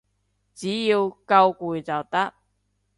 [0.03, 0.05] 只要
[1.27, 2.33] 夠攰就得